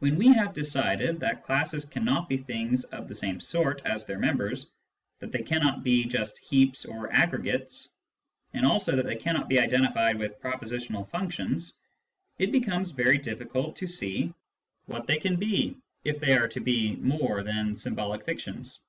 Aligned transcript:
When 0.00 0.16
we 0.16 0.32
have 0.34 0.52
decided 0.52 1.20
that 1.20 1.44
classes 1.44 1.84
cannot 1.84 2.28
be 2.28 2.38
things 2.38 2.82
of 2.82 3.06
the 3.06 3.14
same 3.14 3.38
sort 3.38 3.80
as 3.84 4.04
their 4.04 4.18
members, 4.18 4.72
that 5.20 5.30
they 5.30 5.44
cannot 5.44 5.84
be 5.84 6.06
just 6.06 6.40
heaps 6.40 6.84
or 6.84 7.12
aggregates, 7.12 7.88
and 8.52 8.66
also 8.66 8.96
that 8.96 9.06
they 9.06 9.14
cannot 9.14 9.48
be 9.48 9.60
identified 9.60 10.18
with 10.18 10.40
pro 10.40 10.54
positional 10.54 11.08
functions, 11.10 11.76
it 12.40 12.50
becomes 12.50 12.90
very 12.90 13.18
difficult 13.18 13.76
to 13.76 13.86
see 13.86 14.34
what 14.86 15.06
they 15.06 15.18
can 15.18 15.36
be, 15.36 15.76
if 16.02 16.18
they 16.18 16.36
are 16.36 16.48
to 16.48 16.58
be 16.58 16.96
more 16.96 17.44
than 17.44 17.76
symbolic 17.76 18.24
fictions. 18.24 18.80